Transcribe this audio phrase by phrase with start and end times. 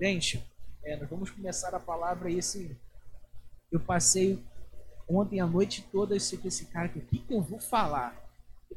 [0.00, 0.40] Gente,
[0.84, 2.76] é, nós vamos começar a palavra esse.
[3.72, 4.42] Eu passei
[5.08, 8.14] ontem a noite toda esse, esse cara aqui, o que, que eu vou falar?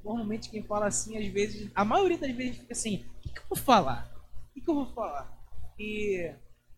[0.04, 3.40] Normalmente quem fala assim, às vezes, a maioria das vezes fica assim, o que, que
[3.40, 4.12] eu vou falar?
[4.50, 5.32] O que, que eu vou falar?
[5.78, 6.34] E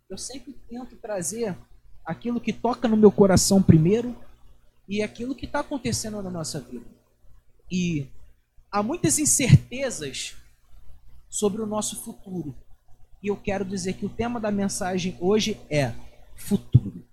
[0.10, 1.56] eu sempre tento trazer
[2.06, 4.16] aquilo que toca no meu coração primeiro
[4.88, 6.86] e aquilo que está acontecendo na nossa vida.
[7.72, 8.08] E
[8.72, 10.36] há muitas incertezas
[11.30, 12.56] sobre o nosso futuro.
[13.22, 15.94] E eu quero dizer que o tema da mensagem hoje é
[16.36, 17.06] futuro.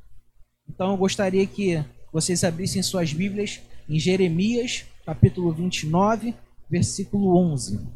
[0.69, 6.35] Então eu gostaria que vocês abrissem suas Bíblias em Jeremias, capítulo 29,
[6.71, 7.87] versículo 11.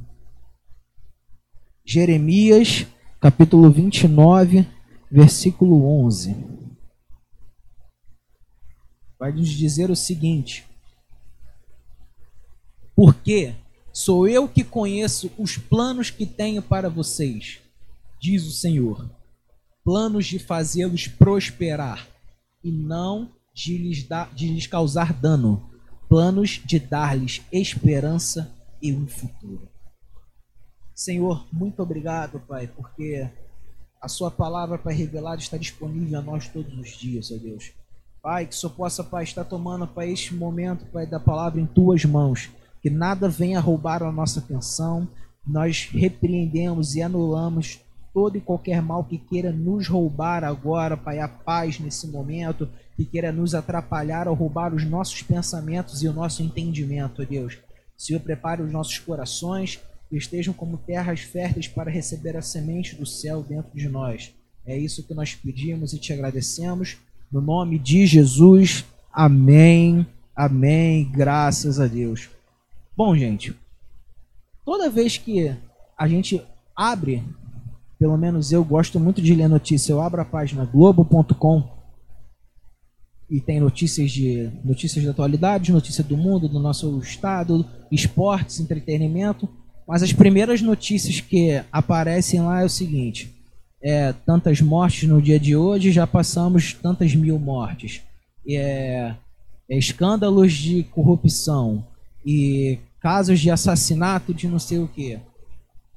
[1.84, 2.87] Jeremias,
[3.20, 4.67] capítulo 29,
[5.11, 6.37] versículo 11.
[9.19, 10.67] Vai nos dizer o seguinte:
[13.02, 13.56] Porque
[13.92, 17.59] sou eu que conheço os planos que tenho para vocês
[18.20, 19.11] diz o Senhor,
[19.84, 22.06] planos de fazê-los prosperar
[22.62, 25.69] e não de lhes, dar, de lhes causar dano,
[26.09, 29.69] planos de dar-lhes esperança e um futuro.
[30.94, 33.28] Senhor, muito obrigado, Pai, porque
[34.00, 37.72] a Sua palavra, Pai, revelada está disponível a nós todos os dias, ó Deus.
[38.22, 42.05] Pai, que só possa, Pai, estar tomando, Pai, este momento, Pai, da palavra em Tuas
[42.05, 42.48] mãos.
[42.83, 45.08] Que nada venha roubar a nossa atenção.
[45.47, 47.80] Nós repreendemos e anulamos
[48.12, 53.05] todo e qualquer mal que queira nos roubar agora, Pai, a paz nesse momento, que
[53.05, 57.58] queira nos atrapalhar ou roubar os nossos pensamentos e o nosso entendimento, Deus.
[57.97, 63.06] Senhor, prepare os nossos corações e estejam como terras férteis para receber a semente do
[63.06, 64.34] céu dentro de nós.
[64.66, 66.98] É isso que nós pedimos e te agradecemos.
[67.30, 72.28] No nome de Jesus, amém, amém, graças a Deus.
[72.97, 73.55] Bom, gente,
[74.65, 75.57] toda vez que
[75.97, 76.43] a gente
[76.77, 77.25] abre
[78.03, 79.93] pelo menos eu gosto muito de ler notícia.
[79.93, 81.62] Eu abro a página globo.com
[83.31, 89.49] e tem notícias de notícias da atualidade, notícias do mundo, do nosso estado, esportes, entretenimento.
[89.87, 93.33] Mas as primeiras notícias que aparecem lá é o seguinte:
[93.81, 98.03] é, tantas mortes no dia de hoje, já passamos tantas mil mortes.
[98.49, 99.15] É,
[99.71, 101.87] é, escândalos de corrupção
[102.27, 105.19] e casos de assassinato de não sei o que.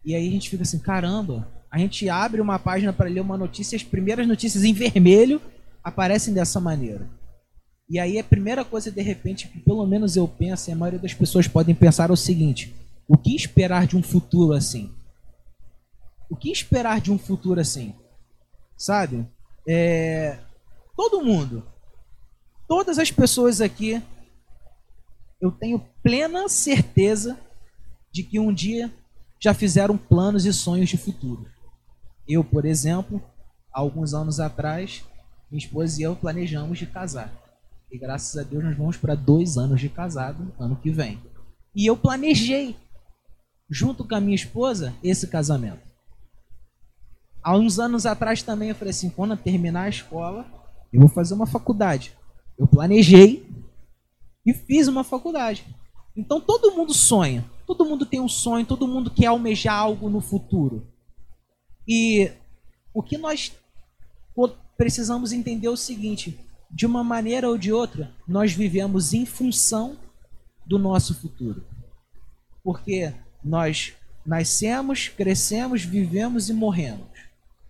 [0.04, 3.38] E aí a gente fica assim, caramba, a gente abre uma página para ler uma
[3.38, 5.40] notícia, as primeiras notícias em vermelho
[5.84, 7.08] aparecem dessa maneira.
[7.88, 11.00] E aí a primeira coisa, de repente, que pelo menos eu penso, e a maioria
[11.00, 12.76] das pessoas podem pensar é o seguinte:
[13.08, 14.92] o que esperar de um futuro assim?
[16.28, 17.94] O que esperar de um futuro assim?
[18.76, 19.28] Sabe?
[19.68, 20.40] É...
[20.98, 21.64] Todo mundo,
[22.68, 24.02] todas as pessoas aqui,
[25.46, 27.38] eu tenho plena certeza
[28.12, 28.92] de que um dia
[29.40, 31.46] já fizeram planos e sonhos de futuro.
[32.28, 33.22] Eu, por exemplo,
[33.72, 35.04] alguns anos atrás,
[35.52, 37.32] minha esposa e eu planejamos de casar.
[37.92, 41.22] E graças a Deus nós vamos para dois anos de casado ano que vem.
[41.76, 42.76] E eu planejei,
[43.70, 45.86] junto com a minha esposa, esse casamento.
[47.44, 50.48] Há uns anos atrás também eu falei assim, quando eu terminar a escola,
[50.92, 52.14] eu vou fazer uma faculdade.
[52.58, 53.45] Eu planejei
[54.46, 55.66] e fiz uma faculdade.
[56.16, 60.22] Então todo mundo sonha, todo mundo tem um sonho, todo mundo quer almejar algo no
[60.22, 60.88] futuro.
[61.88, 62.32] E
[62.94, 63.52] o que nós
[64.78, 66.40] precisamos entender é o seguinte:
[66.70, 69.98] de uma maneira ou de outra, nós vivemos em função
[70.66, 71.66] do nosso futuro.
[72.64, 73.14] Porque
[73.44, 73.94] nós
[74.26, 77.08] nascemos, crescemos, vivemos e morremos.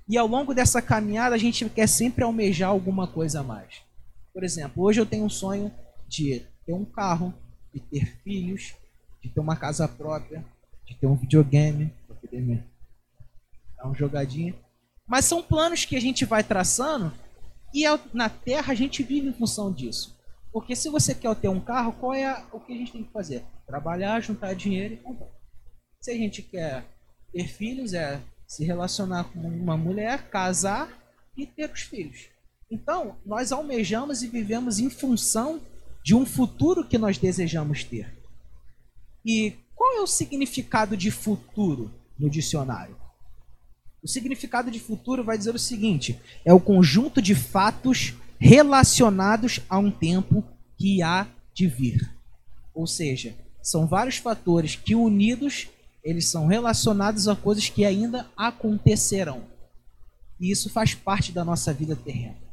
[0.07, 3.81] E ao longo dessa caminhada a gente quer sempre almejar alguma coisa a mais.
[4.33, 5.71] Por exemplo, hoje eu tenho um sonho
[6.07, 7.33] de ter um carro,
[7.73, 8.73] de ter filhos,
[9.21, 10.43] de ter uma casa própria,
[10.85, 12.63] de ter um videogame, para poder
[13.77, 14.55] Dá uma jogadinha.
[15.07, 17.13] Mas são planos que a gente vai traçando
[17.73, 17.83] e
[18.13, 20.15] na Terra a gente vive em função disso.
[20.51, 23.03] Porque se você quer ter um carro, qual é a, o que a gente tem
[23.03, 23.43] que fazer?
[23.67, 25.27] Trabalhar, juntar dinheiro e comprar.
[25.99, 26.85] Se a gente quer
[27.33, 30.89] ter filhos, é se relacionar com uma mulher, casar
[31.35, 32.29] e ter os filhos.
[32.71, 35.59] Então, nós almejamos e vivemos em função
[36.05, 38.15] de um futuro que nós desejamos ter.
[39.25, 42.95] E qual é o significado de futuro no dicionário?
[44.03, 49.79] O significado de futuro vai dizer o seguinte: é o conjunto de fatos relacionados a
[49.79, 50.43] um tempo
[50.77, 52.07] que há de vir.
[52.71, 55.69] Ou seja, são vários fatores que unidos
[56.03, 59.47] eles são relacionados a coisas que ainda acontecerão.
[60.39, 62.44] E isso faz parte da nossa vida terrena.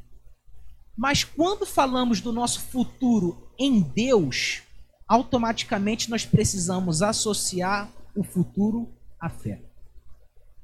[0.95, 4.61] Mas quando falamos do nosso futuro em Deus,
[5.07, 9.59] automaticamente nós precisamos associar o futuro à fé.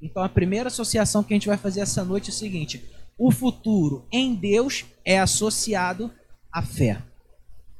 [0.00, 2.84] Então a primeira associação que a gente vai fazer essa noite é o seguinte:
[3.18, 6.10] o futuro em Deus é associado
[6.52, 7.02] à fé.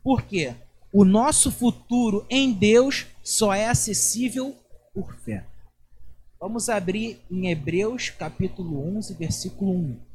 [0.02, 0.55] Por quê?
[0.93, 4.56] O nosso futuro em Deus só é acessível
[4.93, 5.47] por fé.
[6.41, 10.10] Vamos abrir em Hebreus capítulo 11, versículo 1.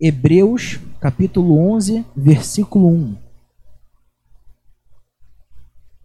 [0.00, 3.16] Hebreus capítulo 11, versículo 1.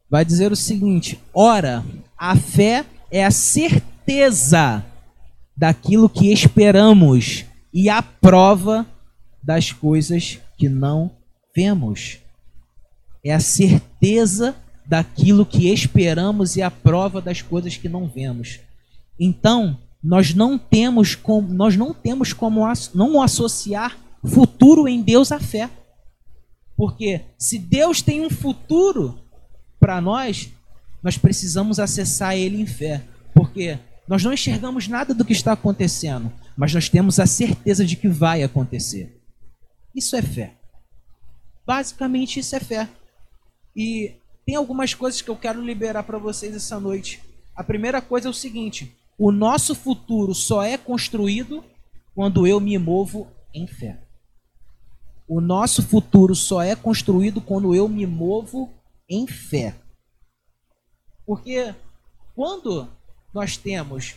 [0.10, 1.84] Vai dizer o seguinte: Ora,
[2.18, 4.86] a fé é a certeza
[5.56, 8.86] daquilo que esperamos e a prova
[9.44, 11.12] das coisas que não
[11.56, 12.22] vemos
[13.24, 14.56] é a certeza
[14.86, 18.60] daquilo que esperamos e a prova das coisas que não vemos.
[19.20, 22.62] Então, nós não temos como, nós não temos como
[22.94, 25.70] não associar futuro em Deus à fé.
[26.76, 29.20] Porque se Deus tem um futuro
[29.80, 30.50] para nós,
[31.04, 33.04] nós precisamos acessar ele em fé.
[33.34, 33.78] Porque
[34.08, 38.08] nós não enxergamos nada do que está acontecendo, mas nós temos a certeza de que
[38.08, 39.22] vai acontecer.
[39.96, 40.54] Isso é fé.
[41.66, 42.90] Basicamente, isso é fé.
[43.76, 44.16] E
[44.46, 47.22] tem algumas coisas que eu quero liberar para vocês essa noite.
[47.56, 51.64] A primeira coisa é o seguinte: o nosso futuro só é construído
[52.16, 54.04] quando eu me movo em fé.
[55.28, 58.74] O nosso futuro só é construído quando eu me movo
[59.08, 59.76] em fé.
[61.24, 61.76] Porque
[62.34, 62.90] quando
[63.32, 64.16] nós temos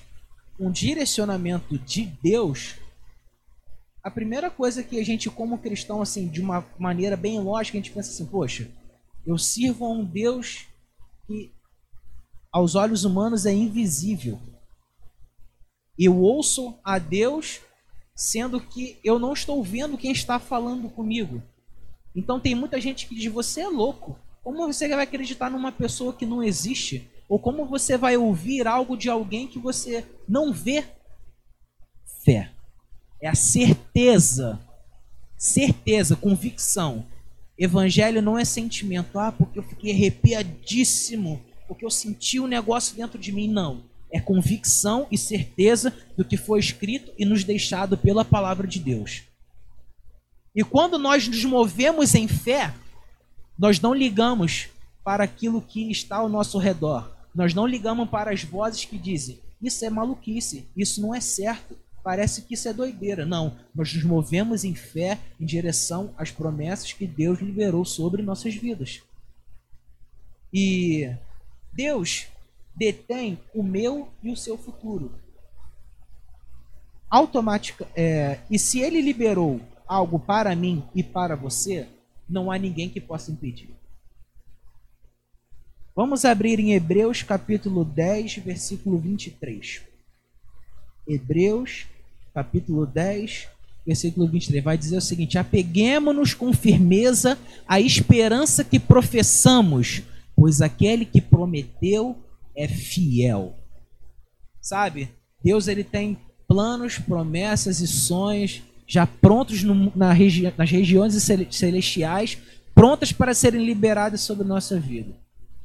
[0.59, 2.77] um direcionamento de Deus,
[4.03, 7.81] a primeira coisa que a gente, como cristão, assim, de uma maneira bem lógica, a
[7.83, 8.71] gente pensa assim, poxa,
[9.27, 10.67] eu sirvo a um Deus
[11.27, 11.53] que
[12.51, 14.41] aos olhos humanos é invisível.
[15.99, 17.61] Eu ouço a Deus
[18.15, 21.43] sendo que eu não estou vendo quem está falando comigo.
[22.15, 24.19] Então tem muita gente que diz: você é louco.
[24.43, 27.09] Como você vai acreditar numa pessoa que não existe?
[27.29, 30.85] Ou como você vai ouvir algo de alguém que você não vê?
[32.25, 32.51] Fé.
[33.21, 34.61] É a certeza,
[35.39, 37.07] certeza, convicção
[37.57, 43.19] Evangelho não é sentimento, ah, porque eu fiquei arrepiadíssimo, porque eu senti um negócio dentro
[43.19, 43.49] de mim.
[43.49, 43.85] Não.
[44.15, 49.25] É convicção e certeza do que foi escrito e nos deixado pela palavra de Deus.
[50.55, 52.73] E quando nós nos movemos em fé,
[53.59, 54.69] nós não ligamos
[55.03, 57.13] para aquilo que está ao nosso redor.
[57.35, 61.77] Nós não ligamos para as vozes que dizem: Isso é maluquice, isso não é certo,
[62.05, 63.27] parece que isso é doideira.
[63.27, 68.55] Não, nós nos movemos em fé em direção às promessas que Deus liberou sobre nossas
[68.55, 69.03] vidas.
[70.53, 71.11] E
[71.73, 72.29] Deus
[72.75, 75.13] detém o meu e o seu futuro.
[77.09, 81.87] Automática, é, e se ele liberou algo para mim e para você,
[82.29, 83.71] não há ninguém que possa impedir.
[85.95, 89.83] Vamos abrir em Hebreus capítulo 10, versículo 23.
[91.07, 91.87] Hebreus
[92.35, 93.47] capítulo 10,
[93.87, 97.39] versículo 23, vai dizer o seguinte: Apeguemos-nos com firmeza
[97.69, 100.03] à esperança que professamos,
[100.35, 102.17] pois aquele que prometeu
[102.57, 103.55] é fiel.
[104.61, 105.09] Sabe?
[105.43, 111.15] Deus ele tem planos, promessas e sonhos já prontos no, na regi nas regiões
[111.51, 112.39] celestiais,
[112.75, 115.15] prontas para serem liberadas sobre nossa vida.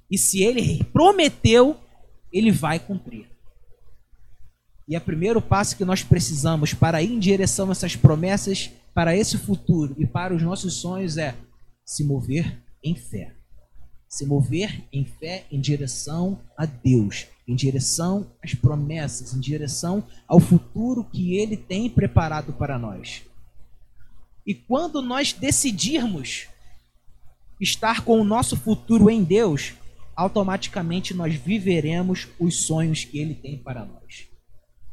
[0.09, 1.77] E se ele prometeu,
[2.31, 3.27] ele vai cumprir.
[4.87, 9.15] E o primeiro passo que nós precisamos para ir em direção a essas promessas, para
[9.15, 11.35] esse futuro e para os nossos sonhos é
[11.85, 13.35] se mover em fé.
[14.09, 20.39] Se mover em fé em direção a Deus, em direção às promessas, em direção ao
[20.39, 23.21] futuro que Ele tem preparado para nós.
[24.45, 26.47] E quando nós decidirmos
[27.61, 29.73] estar com o nosso futuro em Deus,
[30.15, 34.27] automaticamente nós viveremos os sonhos que Ele tem para nós.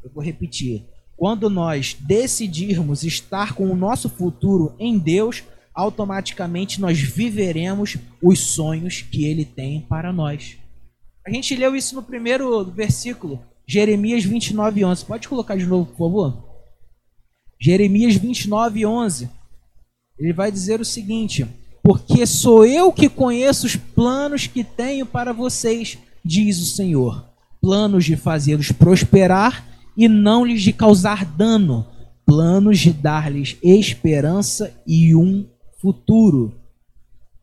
[0.03, 0.85] Eu vou repetir.
[1.17, 5.43] Quando nós decidirmos estar com o nosso futuro em Deus,
[5.77, 10.57] automaticamente nós viveremos os sonhos que Ele tem para nós.
[11.25, 15.05] A gente leu isso no primeiro versículo, Jeremias 29, 11.
[15.05, 16.43] Pode colocar de novo, por favor?
[17.61, 19.29] Jeremias 29, 11.
[20.17, 21.45] Ele vai dizer o seguinte:
[21.83, 27.23] Porque sou eu que conheço os planos que tenho para vocês, diz o Senhor.
[27.61, 29.63] Planos de fazê-los prosperar
[29.95, 31.85] e não lhes de causar dano,
[32.25, 35.45] planos de dar-lhes esperança e um
[35.77, 36.53] futuro.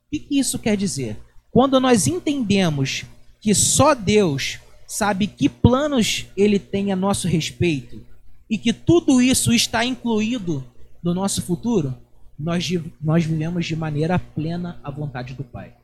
[0.07, 1.17] O que isso quer dizer?
[1.51, 3.05] Quando nós entendemos
[3.41, 8.05] que só Deus sabe que planos ele tem a nosso respeito
[8.49, 10.65] e que tudo isso está incluído
[11.03, 11.95] no nosso futuro,
[12.39, 12.69] nós,
[13.01, 15.75] nós vivemos de maneira plena a vontade do Pai.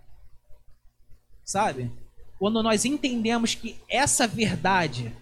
[1.44, 1.90] Sabe?
[2.40, 5.14] quando nós entendemos que essa verdade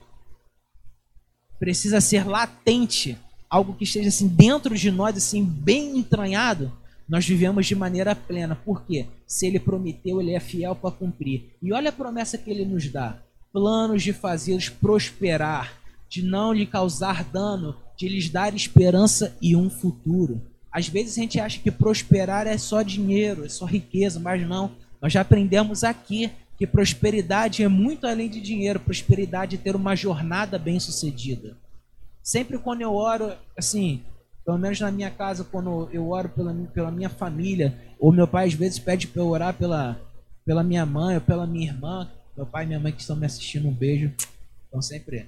[1.59, 3.19] precisa ser latente,
[3.51, 6.73] algo que esteja assim dentro de nós, assim bem entranhado,
[7.09, 8.55] nós vivemos de maneira plena.
[8.55, 9.07] Por quê?
[9.27, 11.57] Se ele prometeu, ele é fiel para cumprir.
[11.63, 13.23] E olha a promessa que ele nos dá:
[13.53, 15.73] planos de fazê-los prosperar,
[16.09, 20.43] de não lhe causar dano, de lhes dar esperança e um futuro.
[20.71, 24.73] Às vezes a gente acha que prosperar é só dinheiro, é só riqueza, mas não.
[25.01, 29.97] Nós já aprendemos aqui que prosperidade é muito além de dinheiro, prosperidade é ter uma
[29.97, 31.57] jornada bem sucedida.
[32.23, 34.03] Sempre quando eu oro, assim,
[34.49, 38.47] pelo menos na minha casa, quando eu oro pela, pela minha família, ou meu pai
[38.47, 40.01] às vezes pede para eu orar pela,
[40.43, 43.27] pela minha mãe ou pela minha irmã, meu pai e minha mãe que estão me
[43.27, 44.11] assistindo, um beijo,
[44.65, 45.27] estão sempre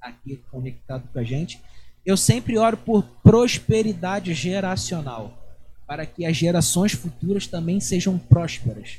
[0.00, 1.60] aqui conectados com a gente.
[2.04, 5.38] Eu sempre oro por prosperidade geracional,
[5.86, 8.98] para que as gerações futuras também sejam prósperas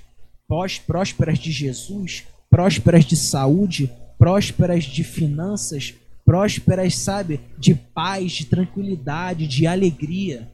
[0.88, 5.96] prósperas de Jesus, prósperas de saúde, prósperas de finanças,
[6.30, 10.54] prósperas, sabe, de paz, de tranquilidade, de alegria.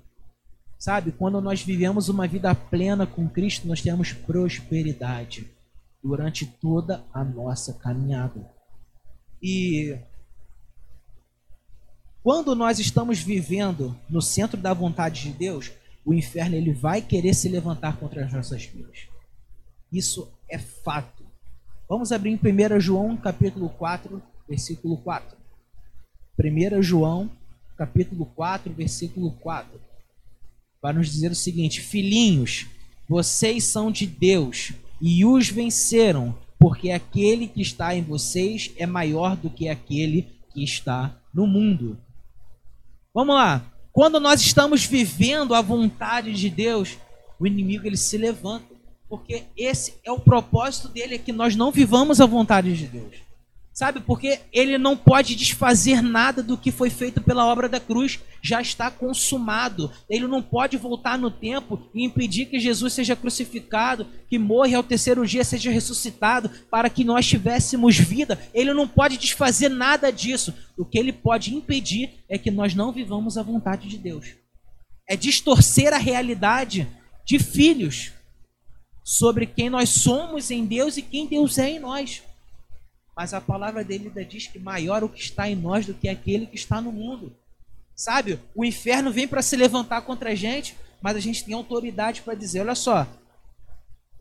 [0.79, 5.51] Sabe, quando nós vivemos uma vida plena com Cristo, nós temos prosperidade
[6.01, 8.49] durante toda a nossa caminhada.
[9.43, 9.99] E
[12.23, 15.73] quando nós estamos vivendo no centro da vontade de Deus,
[16.05, 19.09] o inferno ele vai querer se levantar contra as nossas vidas.
[19.91, 21.25] Isso é fato.
[21.89, 25.43] Vamos abrir em 1 João, capítulo 4, versículo 4.
[26.37, 27.29] 1 João,
[27.77, 29.79] capítulo 4, versículo 4.
[30.81, 32.65] Vai nos dizer o seguinte: Filhinhos,
[33.07, 39.35] vocês são de Deus e os venceram, porque aquele que está em vocês é maior
[39.35, 41.97] do que aquele que está no mundo.
[43.13, 43.71] Vamos lá.
[43.91, 46.97] Quando nós estamos vivendo a vontade de Deus,
[47.39, 48.75] o inimigo ele se levanta.
[49.07, 53.15] Porque esse é o propósito dele, é que nós não vivamos a vontade de Deus.
[53.75, 53.99] Sabe?
[53.99, 58.61] Porque ele não pode desfazer nada do que foi feito pela obra da cruz, já
[58.61, 59.91] está consumado.
[60.09, 64.75] Ele não pode voltar no tempo e impedir que Jesus seja crucificado, que morra e
[64.75, 68.39] ao terceiro dia seja ressuscitado, para que nós tivéssemos vida.
[68.53, 70.53] Ele não pode desfazer nada disso.
[70.77, 74.35] O que ele pode impedir é que nós não vivamos a vontade de Deus.
[75.05, 76.87] É distorcer a realidade
[77.25, 78.13] de filhos
[79.03, 82.23] sobre quem nós somos em Deus e quem Deus é em nós.
[83.15, 86.09] Mas a palavra dele ainda diz que maior o que está em nós do que
[86.09, 87.35] aquele que está no mundo.
[87.95, 88.39] Sabe?
[88.53, 92.35] O inferno vem para se levantar contra a gente, mas a gente tem autoridade para
[92.35, 93.07] dizer: olha só,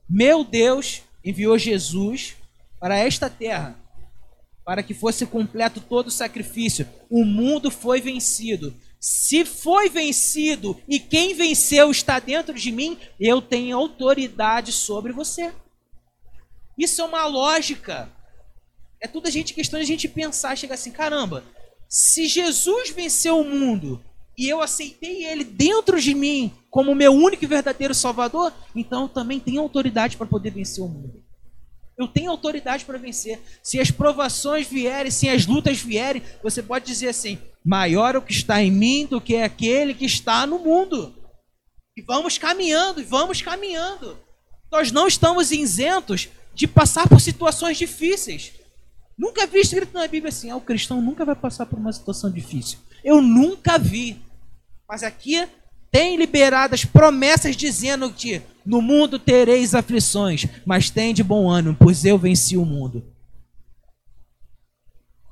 [0.09, 2.37] meu Deus enviou Jesus
[2.79, 3.77] para esta terra,
[4.65, 6.87] para que fosse completo todo o sacrifício.
[7.11, 8.75] O mundo foi vencido.
[9.01, 15.53] Se foi vencido e quem venceu está dentro de mim, eu tenho autoridade sobre você.
[16.79, 18.09] Isso é uma lógica.
[19.04, 21.44] É tudo a gente questão de a gente pensar, chegar assim, caramba,
[21.87, 24.02] se Jesus venceu o mundo
[24.37, 29.08] e eu aceitei ele dentro de mim como meu único e verdadeiro salvador, então eu
[29.11, 31.23] também tenho autoridade para poder vencer o mundo.
[31.99, 33.38] Eu tenho autoridade para vencer.
[33.62, 38.23] Se as provações vierem, se as lutas vierem, você pode dizer assim: maior é o
[38.23, 41.14] que está em mim do que aquele que está no mundo.
[41.94, 44.18] E vamos caminhando, e vamos caminhando.
[44.73, 48.63] Nós não estamos isentos de passar por situações difíceis.
[49.16, 52.30] Nunca vi escrito na Bíblia assim: ah, o cristão nunca vai passar por uma situação
[52.30, 52.78] difícil.
[53.02, 54.21] Eu nunca vi.
[54.88, 55.49] Mas aqui
[55.90, 62.04] tem liberadas promessas dizendo que no mundo tereis aflições, mas tem de bom ânimo, pois
[62.04, 63.04] eu venci o mundo.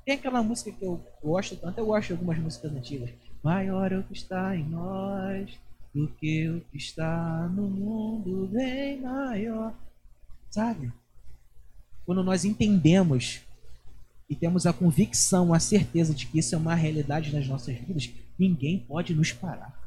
[0.05, 3.11] Tem aquela música que eu gosto tanto, eu gosto de algumas músicas antigas.
[3.43, 5.51] Maior é o que está em nós
[5.95, 9.75] do que o que está no mundo, bem maior.
[10.51, 10.93] Sabe?
[12.05, 13.41] Quando nós entendemos
[14.33, 18.09] e temos a convicção, a certeza de que isso é uma realidade nas nossas vidas,
[18.39, 19.79] ninguém pode nos parar.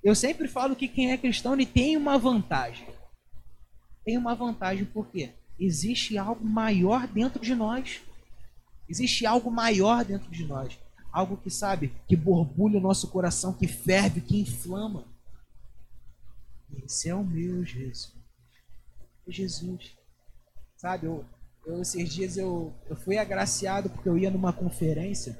[0.00, 2.86] Eu sempre falo que quem é cristão ele tem uma vantagem.
[4.04, 8.00] Tem uma vantagem porque existe algo maior dentro de nós.
[8.88, 10.78] Existe algo maior dentro de nós.
[11.10, 15.04] Algo que sabe, que borbulha o nosso coração, que ferve, que inflama.
[16.84, 18.14] Esse é o meu Jesus.
[19.26, 19.96] Jesus.
[20.76, 21.24] Sabe, eu,
[21.66, 25.36] eu esses dias eu, eu fui agraciado porque eu ia numa conferência.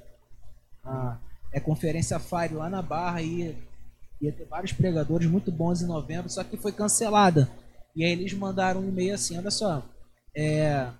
[0.85, 1.19] Ah,
[1.53, 3.57] é conferência Fire lá na Barra e
[4.21, 7.51] Ia ter vários pregadores muito bons em novembro, só que foi cancelada.
[7.95, 9.85] E aí eles mandaram um e-mail assim, olha só,
[10.35, 10.91] é,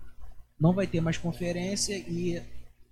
[0.61, 2.43] não vai ter mais conferência e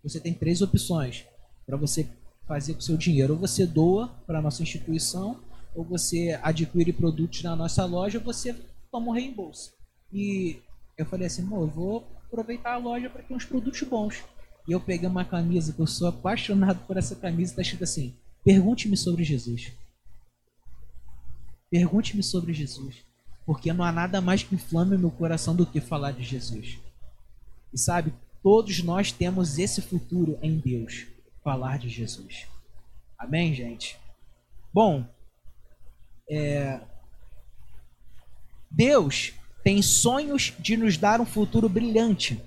[0.03, 1.27] você tem três opções
[1.67, 2.07] para você
[2.47, 3.35] fazer com o seu dinheiro.
[3.35, 5.41] Ou você doa para a nossa instituição,
[5.75, 8.55] ou você adquire produtos na nossa loja, ou você
[8.91, 9.73] toma um reembolso.
[10.13, 10.63] E
[10.97, 14.25] Eu falei assim, eu vou aproveitar a loja para ter uns produtos bons.
[14.67, 18.15] E eu peguei uma camisa que eu sou apaixonado por essa camisa, está escrito assim:
[18.45, 19.73] Pergunte-me sobre Jesus.
[21.71, 23.05] Pergunte-me sobre Jesus.
[23.47, 26.79] Porque não há nada mais que inflame o meu coração do que falar de Jesus.
[27.73, 31.07] E sabe, todos nós temos esse futuro em Deus
[31.43, 32.47] falar de Jesus.
[33.19, 33.99] Amém, gente?
[34.73, 35.07] Bom,
[36.29, 36.81] é...
[38.71, 39.35] Deus
[39.65, 42.41] tem sonhos de nos dar um futuro brilhante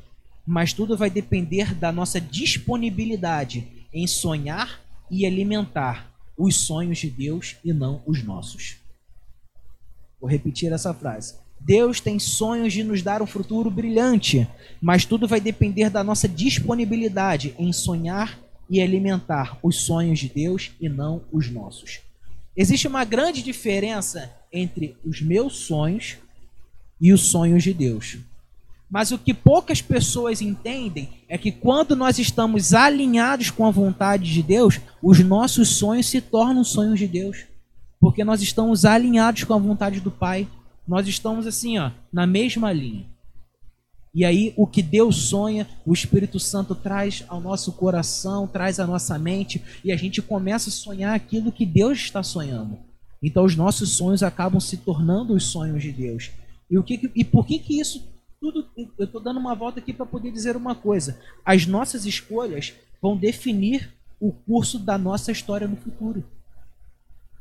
[0.47, 4.79] mas tudo vai depender da nossa disponibilidade em sonhar
[5.11, 8.77] e alimentar os sonhos de Deus e não os nossos.
[10.21, 11.35] Vou repetir essa frase.
[11.59, 14.47] Deus tem sonhos de nos dar um futuro brilhante,
[14.81, 20.71] mas tudo vai depender da nossa disponibilidade em sonhar e alimentar os sonhos de Deus
[20.79, 21.99] e não os nossos.
[22.55, 26.17] Existe uma grande diferença entre os meus sonhos
[26.99, 28.17] e os sonhos de Deus.
[28.89, 34.31] Mas o que poucas pessoas entendem é que quando nós estamos alinhados com a vontade
[34.31, 37.45] de Deus, os nossos sonhos se tornam sonhos de Deus.
[37.99, 40.47] Porque nós estamos alinhados com a vontade do Pai.
[40.87, 43.05] Nós estamos assim, ó, na mesma linha.
[44.15, 48.87] E aí, o que Deus sonha, o Espírito Santo traz ao nosso coração, traz à
[48.87, 52.79] nossa mente, e a gente começa a sonhar aquilo que Deus está sonhando.
[53.21, 56.31] Então, os nossos sonhos acabam se tornando os sonhos de Deus.
[56.69, 58.07] E, o que, e por que, que isso
[58.39, 61.19] tudo, eu estou dando uma volta aqui para poder dizer uma coisa.
[61.43, 66.23] As nossas escolhas vão definir o curso da nossa história no futuro.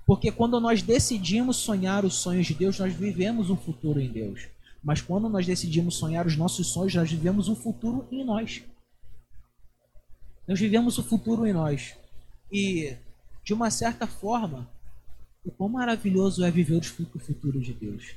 [0.06, 4.46] Porque quando nós decidimos sonhar os sonhos de Deus, nós vivemos um futuro em Deus.
[4.82, 8.62] Mas quando nós decidimos sonhar os nossos sonhos, nós vivemos um futuro em nós.
[10.46, 11.94] Nós vivemos o futuro em nós.
[12.52, 12.96] E,
[13.42, 14.70] de uma certa forma,
[15.44, 16.80] o quão maravilhoso é viver
[17.14, 18.14] o futuro de Deus.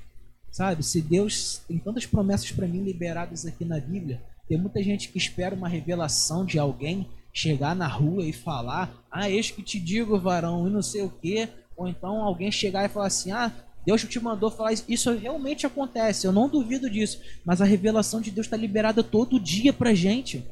[0.51, 0.83] Sabe?
[0.83, 5.17] Se Deus tem tantas promessas para mim liberadas aqui na Bíblia, tem muita gente que
[5.17, 10.19] espera uma revelação de alguém chegar na rua e falar: "Ah, eis que te digo,
[10.19, 13.53] varão", e não sei o quê, ou então alguém chegar e falar assim: "Ah,
[13.85, 14.85] Deus te mandou falar isso.
[14.87, 17.19] Isso realmente acontece, eu não duvido disso.
[17.45, 20.45] Mas a revelação de Deus está liberada todo dia para gente.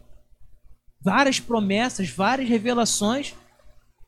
[1.01, 3.35] Várias promessas, várias revelações.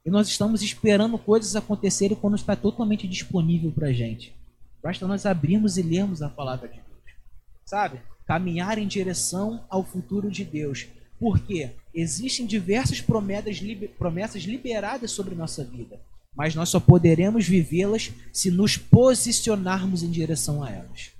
[0.06, 4.39] E nós estamos esperando coisas acontecerem quando está totalmente disponível para gente.
[4.82, 7.18] Basta nós abrirmos e lermos a palavra de Deus.
[7.66, 8.02] Sabe?
[8.26, 10.88] Caminhar em direção ao futuro de Deus.
[11.20, 16.00] Porque existem diversas promessas liberadas sobre nossa vida,
[16.34, 21.12] mas nós só poderemos vivê-las se nos posicionarmos em direção a elas.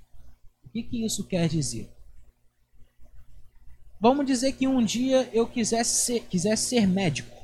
[0.64, 1.90] O que, que isso quer dizer?
[4.00, 7.36] Vamos dizer que um dia eu quisesse ser, quisesse ser médico.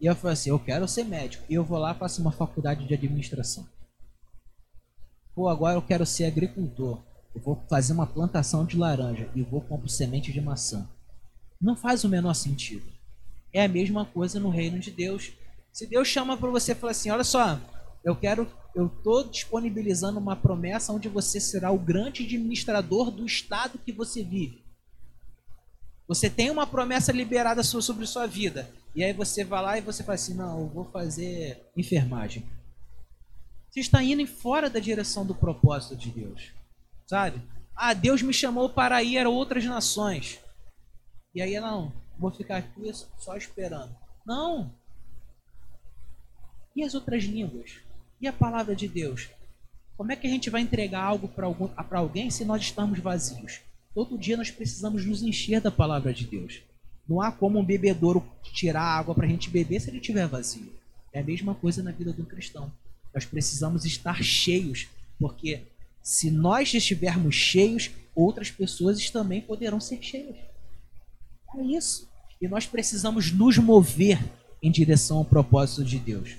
[0.00, 1.44] E eu falei assim, eu quero ser médico.
[1.48, 3.64] E eu vou lá faço uma faculdade de administração.
[5.34, 7.02] Pô, agora eu quero ser agricultor.
[7.34, 10.88] Eu vou fazer uma plantação de laranja e vou comprar semente de maçã.
[11.60, 12.86] Não faz o menor sentido.
[13.52, 15.32] É a mesma coisa no reino de Deus.
[15.72, 17.58] Se Deus chama para você e fala assim: olha só,
[18.04, 23.78] eu quero, eu estou disponibilizando uma promessa onde você será o grande administrador do estado
[23.78, 24.62] que você vive.
[26.06, 28.70] Você tem uma promessa liberada sobre sua vida.
[28.94, 32.44] E aí você vai lá e você fala assim: não, eu vou fazer enfermagem.
[33.74, 36.52] Você está indo fora da direção do propósito de Deus.
[37.08, 37.42] Sabe?
[37.74, 40.38] Ah, Deus me chamou para ir a outras nações.
[41.34, 43.92] E aí, não, vou ficar aqui só esperando.
[44.24, 44.72] Não.
[46.76, 47.80] E as outras línguas?
[48.20, 49.28] E a palavra de Deus?
[49.96, 53.60] Como é que a gente vai entregar algo para alguém se nós estamos vazios?
[53.92, 56.62] Todo dia nós precisamos nos encher da palavra de Deus.
[57.08, 60.72] Não há como um bebedouro tirar água para a gente beber se ele estiver vazio.
[61.12, 62.72] É a mesma coisa na vida do cristão.
[63.14, 65.62] Nós precisamos estar cheios, porque
[66.02, 70.36] se nós estivermos cheios, outras pessoas também poderão ser cheias.
[71.56, 72.08] É isso.
[72.40, 74.18] E nós precisamos nos mover
[74.62, 76.36] em direção ao propósito de Deus.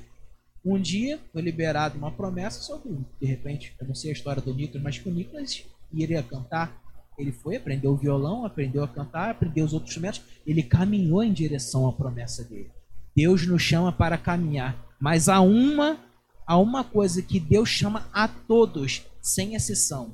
[0.64, 4.54] Um dia foi liberada uma promessa sobre, de repente, eu não sei a história do
[4.54, 6.84] Nicolas, mas que o Nicolas iria cantar.
[7.18, 10.22] Ele foi, aprendeu o violão, aprendeu a cantar, aprendeu os outros instrumentos.
[10.46, 12.72] Ele caminhou em direção à promessa dele.
[13.16, 16.00] Deus nos chama para caminhar, mas há uma
[16.46, 20.14] há uma coisa que Deus chama a todos, sem exceção: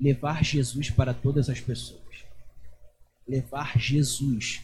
[0.00, 2.02] levar Jesus para todas as pessoas.
[3.26, 4.62] Levar Jesus.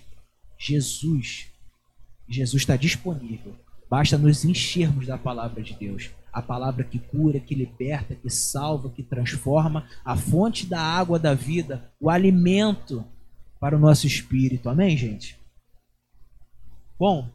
[0.58, 1.46] Jesus.
[2.28, 3.54] Jesus está disponível.
[3.88, 6.10] Basta nos enchermos da palavra de Deus.
[6.32, 11.32] A palavra que cura, que liberta, que salva, que transforma, a fonte da água da
[11.32, 13.04] vida, o alimento
[13.60, 14.68] para o nosso espírito.
[14.68, 15.38] Amém, gente?
[16.98, 17.30] Bom,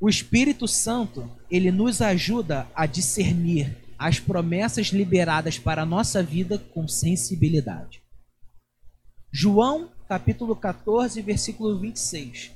[0.00, 6.56] o Espírito Santo, ele nos ajuda a discernir as promessas liberadas para a nossa vida
[6.56, 8.00] com sensibilidade.
[9.32, 12.52] João, capítulo 14, versículo 26.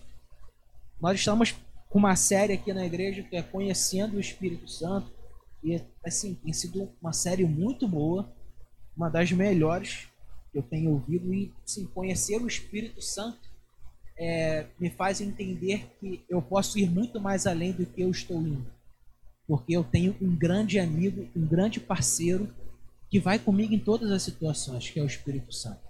[1.00, 1.56] Nós estamos
[1.88, 5.10] com uma série aqui na igreja que é Conhecendo o Espírito Santo.
[5.64, 8.32] E assim, tem sido uma série muito boa,
[8.96, 10.06] uma das melhores
[10.52, 11.34] que eu tenho ouvido.
[11.34, 13.51] E assim, conhecer o Espírito Santo
[14.22, 18.40] é, me faz entender que eu posso ir muito mais além do que eu estou
[18.40, 18.64] indo.
[19.48, 22.48] Porque eu tenho um grande amigo, um grande parceiro
[23.10, 25.80] que vai comigo em todas as situações, que é o Espírito Santo.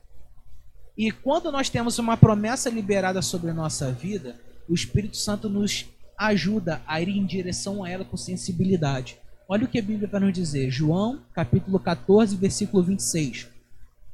[0.97, 5.85] E quando nós temos uma promessa liberada sobre a nossa vida, o Espírito Santo nos
[6.17, 9.19] ajuda a ir em direção a ela com sensibilidade.
[9.47, 10.71] Olha o que a Bíblia vai nos dizer.
[10.71, 13.49] João, capítulo 14, versículo 26.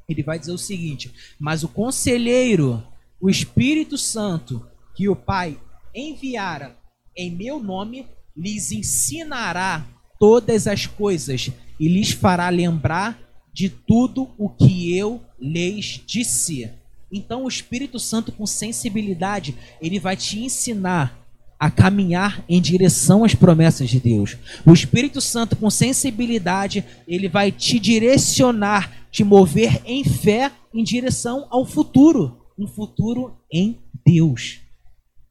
[0.09, 2.83] Ele vai dizer o seguinte: Mas o conselheiro,
[3.21, 5.59] o Espírito Santo, que o Pai
[5.93, 6.77] enviara
[7.15, 8.05] em meu nome,
[8.35, 9.85] lhes ensinará
[10.19, 13.19] todas as coisas e lhes fará lembrar
[13.53, 16.69] de tudo o que eu lhes disse.
[17.11, 21.17] Então o Espírito Santo com sensibilidade, ele vai te ensinar
[21.59, 24.37] a caminhar em direção às promessas de Deus.
[24.65, 31.47] O Espírito Santo com sensibilidade, ele vai te direcionar, te mover em fé em direção
[31.49, 34.59] ao futuro, um futuro em Deus.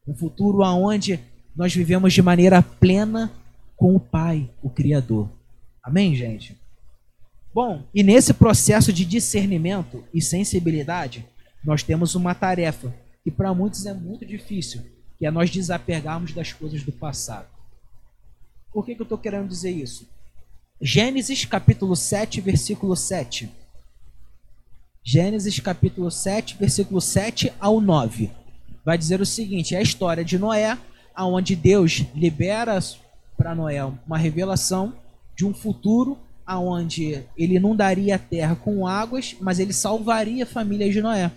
[0.07, 1.19] Um futuro aonde
[1.55, 3.31] nós vivemos de maneira plena
[3.77, 5.29] com o Pai, o Criador.
[5.83, 6.57] Amém, gente?
[7.53, 11.25] Bom, e nesse processo de discernimento e sensibilidade,
[11.63, 14.81] nós temos uma tarefa que para muitos é muito difícil,
[15.17, 17.47] que é nós desapegarmos das coisas do passado.
[18.73, 20.07] Por que, que eu estou querendo dizer isso?
[20.81, 23.49] Gênesis capítulo 7, versículo 7.
[25.11, 28.29] Gênesis capítulo 7, versículo 7 ao 9.
[28.85, 30.77] Vai dizer o seguinte: é a história de Noé,
[31.15, 32.77] aonde Deus libera
[33.35, 34.93] para Noé uma revelação
[35.35, 40.91] de um futuro aonde ele inundaria a terra com águas, mas ele salvaria a família
[40.91, 41.31] de Noé.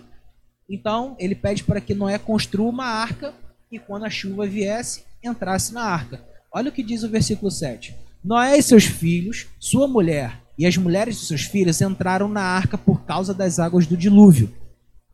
[0.69, 3.33] Então, ele pede para que Noé construa uma arca
[3.71, 6.23] e quando a chuva viesse, entrasse na arca.
[6.51, 7.95] Olha o que diz o versículo 7.
[8.23, 12.77] Noé e seus filhos, sua mulher e as mulheres de seus filhos entraram na arca
[12.77, 14.51] por causa das águas do dilúvio.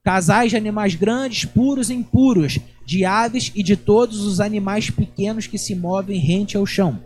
[0.03, 5.47] Casais de animais grandes, puros e impuros, de aves e de todos os animais pequenos
[5.47, 6.99] que se movem rente ao chão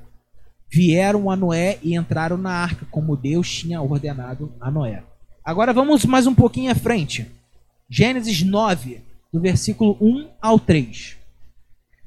[0.74, 5.04] vieram a Noé e entraram na arca, como Deus tinha ordenado a Noé.
[5.46, 7.28] Agora vamos mais um pouquinho à frente.
[7.88, 11.16] Gênesis 9, do versículo 1 ao 3.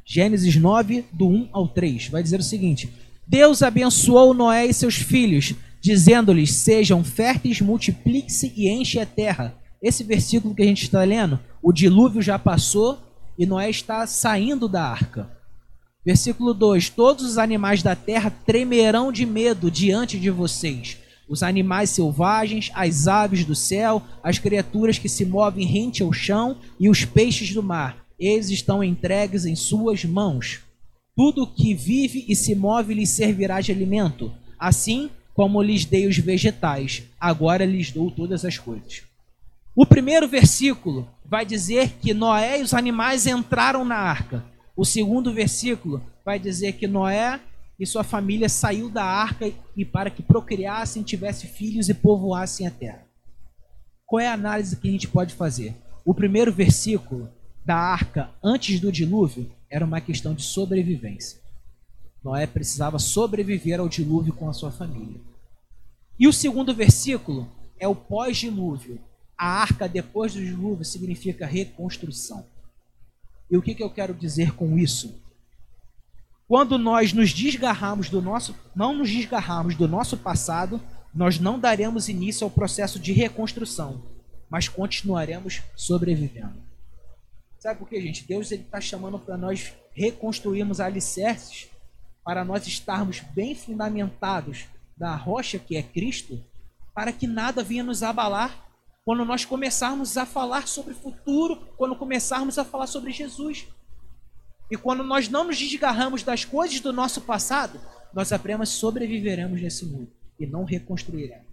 [0.04, 2.08] Gênesis 9, do 1 ao 3.
[2.08, 2.92] Vai dizer o seguinte:
[3.24, 9.54] Deus abençoou Noé e seus filhos, dizendo-lhes: Sejam férteis, multipliquem-se e enchem a terra.
[9.82, 12.98] Esse versículo que a gente está lendo, o dilúvio já passou
[13.38, 15.30] e Noé está saindo da arca.
[16.04, 20.98] Versículo 2: Todos os animais da terra tremerão de medo diante de vocês.
[21.28, 26.58] Os animais selvagens, as aves do céu, as criaturas que se movem rente ao chão
[26.78, 28.06] e os peixes do mar.
[28.18, 30.60] Eles estão entregues em suas mãos.
[31.16, 34.32] Tudo que vive e se move lhes servirá de alimento.
[34.58, 39.02] Assim como lhes dei os vegetais, agora lhes dou todas as coisas.
[39.74, 44.42] O primeiro versículo vai dizer que Noé e os animais entraram na arca.
[44.74, 47.38] O segundo versículo vai dizer que Noé
[47.78, 52.70] e sua família saiu da arca e para que procriassem, tivessem filhos e povoassem a
[52.70, 53.04] terra.
[54.06, 55.74] Qual é a análise que a gente pode fazer?
[56.02, 57.28] O primeiro versículo
[57.62, 61.45] da arca antes do dilúvio era uma questão de sobrevivência.
[62.26, 65.20] Noé precisava sobreviver ao dilúvio com a sua família.
[66.18, 68.98] E o segundo versículo é o pós-dilúvio.
[69.38, 72.44] A arca depois do dilúvio significa reconstrução.
[73.48, 75.22] E o que, que eu quero dizer com isso?
[76.48, 80.80] Quando nós nos desgarramos do nosso, não nos desgarrarmos do nosso passado,
[81.14, 84.02] nós não daremos início ao processo de reconstrução,
[84.50, 86.60] mas continuaremos sobrevivendo.
[87.60, 88.26] Sabe por quê, gente?
[88.26, 91.68] Deus está chamando para nós reconstruirmos alicerces,
[92.26, 96.42] para nós estarmos bem fundamentados da rocha que é Cristo,
[96.92, 98.66] para que nada venha nos abalar
[99.04, 103.68] quando nós começarmos a falar sobre futuro, quando começarmos a falar sobre Jesus.
[104.68, 107.80] E quando nós não nos desgarramos das coisas do nosso passado,
[108.12, 111.46] nós apenas sobreviveremos nesse mundo e não reconstruiremos.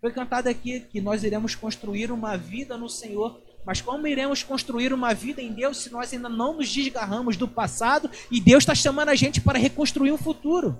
[0.00, 4.92] Foi cantado aqui que nós iremos construir uma vida no Senhor, mas como iremos construir
[4.92, 8.74] uma vida em Deus se nós ainda não nos desgarramos do passado e Deus está
[8.74, 10.78] chamando a gente para reconstruir um futuro?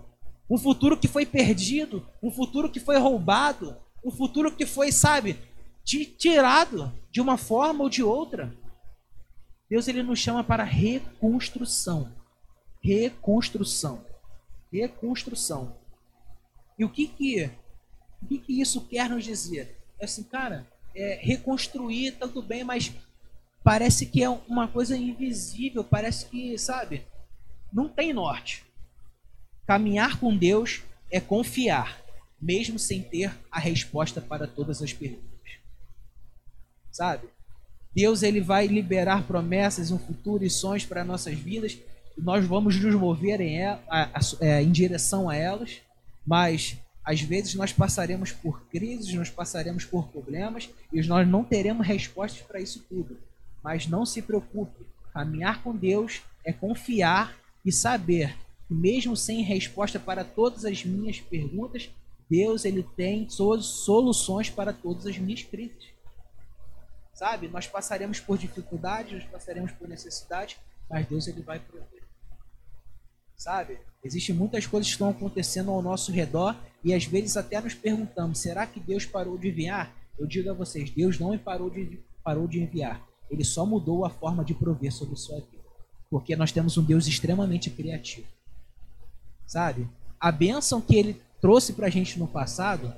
[0.49, 5.39] Um futuro que foi perdido, um futuro que foi roubado, um futuro que foi, sabe,
[5.85, 8.53] tirado de uma forma ou de outra.
[9.69, 12.13] Deus ele nos chama para reconstrução.
[12.83, 14.05] Reconstrução.
[14.73, 15.77] Reconstrução.
[16.79, 17.51] E o que que,
[18.23, 19.79] o que, que isso quer nos dizer?
[20.01, 22.93] É assim, cara, é, reconstruir tanto bem, mas
[23.63, 27.07] parece que é uma coisa invisível, parece que, sabe,
[27.73, 28.65] não tem norte.
[29.67, 32.01] Caminhar com Deus é confiar,
[32.41, 35.29] mesmo sem ter a resposta para todas as perguntas.
[36.91, 37.29] Sabe?
[37.95, 41.79] Deus ele vai liberar promessas, um futuro e sonhos para nossas vidas.
[42.17, 43.83] Nós vamos nos mover em, ela,
[44.41, 45.81] é, em direção a elas,
[46.27, 46.77] mas
[47.11, 52.41] às vezes nós passaremos por crises, nós passaremos por problemas e nós não teremos respostas
[52.43, 53.19] para isso tudo.
[53.65, 58.37] Mas não se preocupe, caminhar com Deus é confiar e saber
[58.69, 61.91] que mesmo sem resposta para todas as minhas perguntas,
[62.31, 65.89] Deus ele tem soluções para todas as minhas crises.
[67.13, 67.49] Sabe?
[67.49, 72.00] Nós passaremos por dificuldades, nós passaremos por necessidade, mas Deus ele vai prover.
[73.41, 73.79] Sabe?
[74.05, 78.39] Existem muitas coisas que estão acontecendo ao nosso redor e às vezes até nos perguntamos:
[78.39, 79.97] será que Deus parou de enviar?
[80.19, 83.03] Eu digo a vocês: Deus não parou de, parou de enviar.
[83.31, 85.65] Ele só mudou a forma de prover sobre sua vida.
[86.11, 88.27] Porque nós temos um Deus extremamente criativo.
[89.47, 89.89] Sabe?
[90.21, 92.95] A bênção que ele trouxe para a gente no passado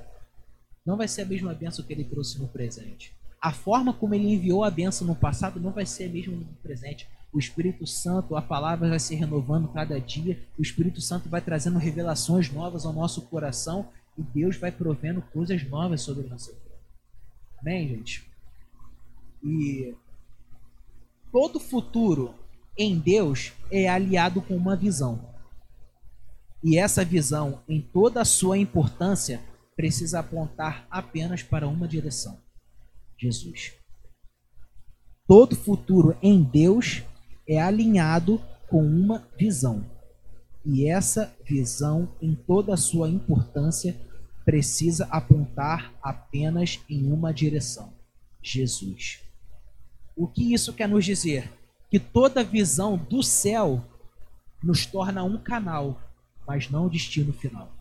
[0.85, 3.13] não vai ser a mesma bênção que ele trouxe no presente.
[3.39, 6.43] A forma como ele enviou a bênção no passado não vai ser a mesma no
[6.61, 7.07] presente.
[7.33, 10.39] O Espírito Santo, a palavra vai se renovando cada dia.
[10.57, 15.67] O Espírito Santo vai trazendo revelações novas ao nosso coração e Deus vai provendo coisas
[15.67, 16.75] novas sobre a nossa vida.
[17.57, 18.29] Amém, gente?
[19.43, 19.95] E
[21.31, 22.35] todo futuro
[22.77, 25.33] em Deus é aliado com uma visão.
[26.63, 29.41] E essa visão, em toda a sua importância,
[29.75, 32.39] precisa apontar apenas para uma direção:
[33.17, 33.73] Jesus.
[35.27, 37.03] Todo futuro em Deus
[37.47, 39.85] é alinhado com uma visão.
[40.65, 43.95] E essa visão, em toda a sua importância,
[44.45, 47.93] precisa apontar apenas em uma direção:
[48.41, 49.19] Jesus.
[50.15, 51.51] O que isso quer nos dizer?
[51.89, 53.83] Que toda visão do céu
[54.63, 56.01] nos torna um canal,
[56.47, 57.71] mas não o destino final.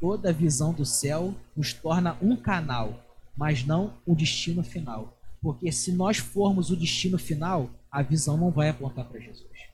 [0.00, 3.04] Toda visão do céu nos torna um canal,
[3.36, 5.16] mas não o destino final.
[5.40, 9.68] Porque se nós formos o destino final, a visão não vai apontar para Jesus.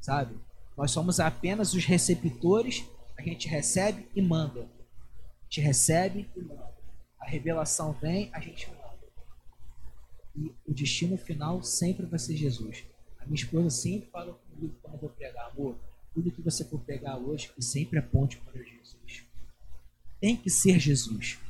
[0.00, 0.38] Sabe?
[0.76, 2.84] Nós somos apenas os receptores,
[3.18, 4.60] a gente recebe e manda.
[4.60, 6.72] A gente recebe e manda.
[7.18, 8.86] A revelação vem, a gente manda.
[10.36, 12.84] E o destino final sempre vai ser Jesus.
[13.18, 15.76] A minha esposa sempre fala comigo quando eu vou pregar, amor,
[16.14, 19.24] tudo que você for pregar hoje, que sempre aponte para Jesus.
[20.20, 21.40] Tem que ser Jesus.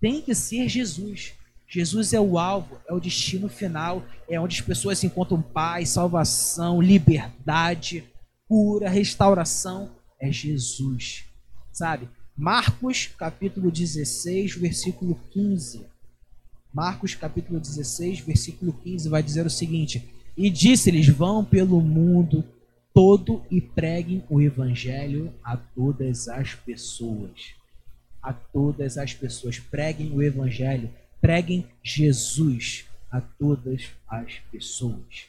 [0.00, 1.34] Tem que ser Jesus.
[1.68, 6.80] Jesus é o alvo, é o destino final, é onde as pessoas encontram paz, salvação,
[6.80, 8.04] liberdade,
[8.48, 9.90] cura, restauração.
[10.18, 11.24] É Jesus,
[11.72, 12.08] sabe?
[12.36, 15.84] Marcos capítulo 16, versículo 15.
[16.72, 22.44] Marcos capítulo 16, versículo 15 vai dizer o seguinte: E disse-lhes: Vão pelo mundo
[22.94, 27.54] todo e preguem o evangelho a todas as pessoas.
[28.22, 29.58] A todas as pessoas.
[29.58, 35.26] Preguem o evangelho preguem Jesus a todas as pessoas.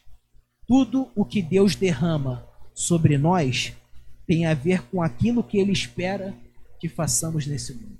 [0.67, 3.73] Tudo o que Deus derrama sobre nós
[4.25, 6.35] tem a ver com aquilo que Ele espera
[6.79, 7.97] que façamos nesse mundo.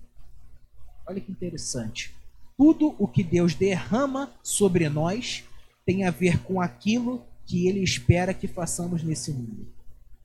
[1.07, 2.13] Olha que interessante.
[2.57, 5.43] Tudo o que Deus derrama sobre nós
[5.85, 9.67] tem a ver com aquilo que Ele espera que façamos nesse mundo.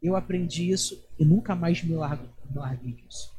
[0.03, 3.33] Eu aprendi isso e nunca mais me largo, me larguei disso.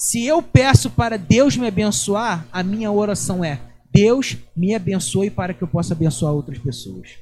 [0.00, 3.60] Se eu peço para Deus me abençoar, a minha oração é:
[3.92, 7.18] Deus me abençoe para que eu possa abençoar outras pessoas.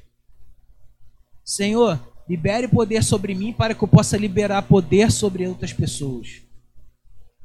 [1.43, 6.41] Senhor, libere poder sobre mim para que eu possa liberar poder sobre outras pessoas.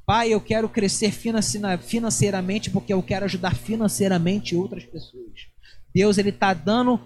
[0.06, 5.48] Pai, eu quero crescer financeiramente porque eu quero ajudar financeiramente outras pessoas.
[5.92, 7.00] Deus, Ele está dando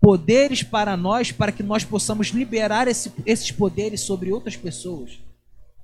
[0.00, 5.27] poderes para nós para que nós possamos liberar esse, esses poderes sobre outras pessoas.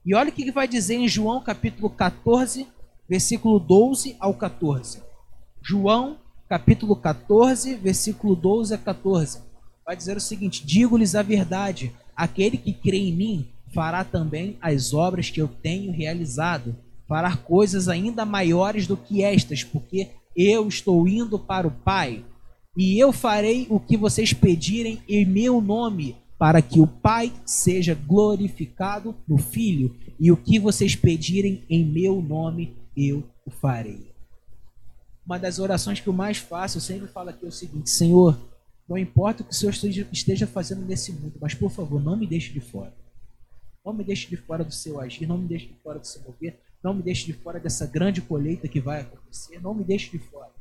[0.06, 2.66] E olha o que vai dizer em João capítulo 14,
[3.08, 5.00] versículo 12 ao 14.
[5.62, 9.38] João capítulo 14, versículo 12 a 14.
[9.86, 14.92] Vai dizer o seguinte: Digo-lhes a verdade, aquele que crê em mim fará também as
[14.92, 16.76] obras que eu tenho realizado,
[17.08, 22.22] fará coisas ainda maiores do que estas, porque eu estou indo para o Pai.
[22.76, 26.14] E eu farei o que vocês pedirem em meu nome,
[26.44, 32.20] para que o Pai seja glorificado no Filho, e o que vocês pedirem em meu
[32.20, 34.12] nome, eu o farei.
[35.24, 38.38] Uma das orações que eu mais faço, eu sempre falo aqui é o seguinte: Senhor,
[38.86, 39.72] não importa o que o Senhor
[40.12, 42.94] esteja fazendo nesse mundo, mas por favor, não me deixe de fora.
[43.82, 46.20] Não me deixe de fora do seu agir, não me deixe de fora do seu
[46.24, 49.62] mover, Não me deixe de fora dessa grande colheita que vai acontecer.
[49.62, 50.52] Não me deixe de fora.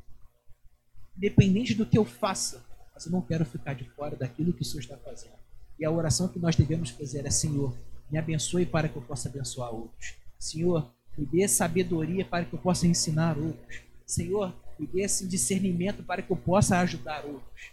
[1.14, 4.64] Independente do que eu faça, mas eu não quero ficar de fora daquilo que o
[4.64, 5.43] Senhor está fazendo.
[5.78, 7.76] E a oração que nós devemos fazer é: Senhor,
[8.10, 10.14] me abençoe para que eu possa abençoar outros.
[10.38, 13.82] Senhor, me dê sabedoria para que eu possa ensinar outros.
[14.06, 17.70] Senhor, me dê esse discernimento para que eu possa ajudar outros.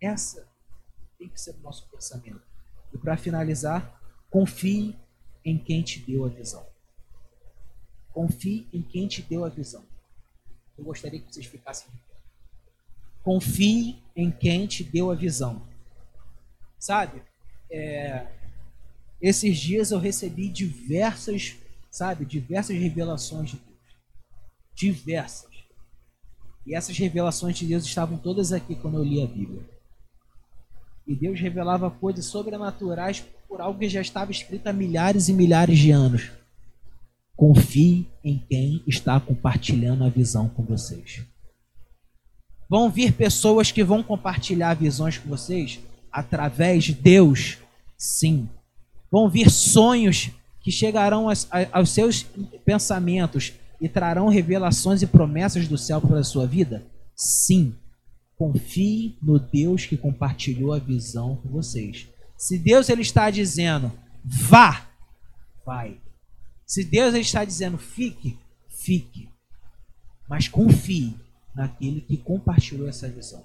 [0.00, 0.48] Essa
[1.18, 2.40] tem que ser o nosso pensamento.
[2.92, 4.96] E para finalizar, confie
[5.44, 6.64] em quem te deu a visão.
[8.12, 9.84] Confie em quem te deu a visão.
[10.76, 11.88] Eu gostaria que vocês ficassem.
[13.22, 15.66] Confie em quem te deu a visão.
[16.78, 17.22] Sabe?
[17.70, 18.26] É,
[19.20, 21.56] esses dias eu recebi diversas,
[21.90, 23.78] sabe, diversas revelações de Deus.
[24.74, 25.50] Diversas.
[26.66, 29.62] E essas revelações de Deus estavam todas aqui quando eu li a Bíblia.
[31.06, 35.78] E Deus revelava coisas sobrenaturais por algo que já estava escrito há milhares e milhares
[35.78, 36.30] de anos.
[37.34, 41.24] Confie em quem está compartilhando a visão com vocês.
[42.68, 45.80] Vão vir pessoas que vão compartilhar visões com vocês
[46.18, 47.58] através de Deus,
[47.96, 48.48] sim.
[49.10, 51.28] Vão vir sonhos que chegarão
[51.72, 52.26] aos, seus
[52.64, 56.84] pensamentos e trarão revelações e promessas do céu para a sua vida?
[57.14, 57.74] Sim.
[58.36, 62.08] Confie no Deus que compartilhou a visão com vocês.
[62.36, 63.92] Se Deus ele está dizendo,
[64.24, 64.86] vá,
[65.64, 66.00] vai.
[66.66, 69.28] Se Deus ele está dizendo, fique, fique.
[70.28, 71.16] Mas confie
[71.54, 73.44] naquele que compartilhou essa visão.